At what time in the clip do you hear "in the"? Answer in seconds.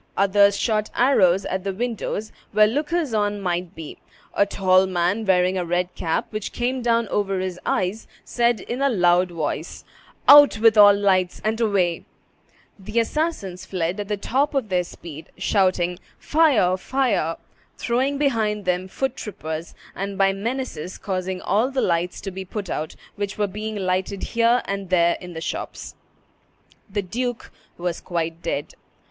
25.21-25.41